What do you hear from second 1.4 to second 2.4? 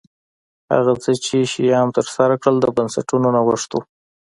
شیام ترسره